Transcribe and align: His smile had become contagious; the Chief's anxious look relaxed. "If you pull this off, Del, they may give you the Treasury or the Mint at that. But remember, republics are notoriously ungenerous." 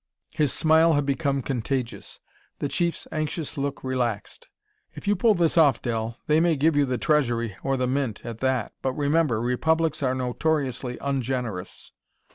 His 0.33 0.51
smile 0.51 0.93
had 0.93 1.05
become 1.05 1.43
contagious; 1.43 2.19
the 2.57 2.67
Chief's 2.67 3.07
anxious 3.11 3.55
look 3.55 3.83
relaxed. 3.83 4.49
"If 4.95 5.07
you 5.07 5.15
pull 5.15 5.35
this 5.35 5.59
off, 5.59 5.79
Del, 5.79 6.17
they 6.25 6.39
may 6.39 6.55
give 6.55 6.75
you 6.75 6.85
the 6.87 6.97
Treasury 6.97 7.55
or 7.61 7.77
the 7.77 7.85
Mint 7.85 8.25
at 8.25 8.39
that. 8.39 8.73
But 8.81 8.93
remember, 8.93 9.39
republics 9.39 10.01
are 10.01 10.15
notoriously 10.15 10.97
ungenerous." 11.01 11.91